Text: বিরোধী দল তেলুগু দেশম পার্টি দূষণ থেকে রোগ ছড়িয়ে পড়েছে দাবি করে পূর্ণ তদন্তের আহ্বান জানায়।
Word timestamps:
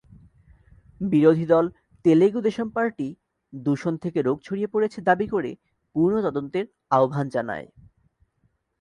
বিরোধী 1.01 1.45
দল 1.45 1.65
তেলুগু 2.05 2.39
দেশম 2.41 2.67
পার্টি 2.69 3.07
দূষণ 3.53 3.93
থেকে 3.97 4.19
রোগ 4.21 4.37
ছড়িয়ে 4.41 4.71
পড়েছে 4.73 4.99
দাবি 5.01 5.27
করে 5.27 5.51
পূর্ণ 5.95 6.15
তদন্তের 6.21 6.65
আহ্বান 6.91 7.25
জানায়। 7.29 7.67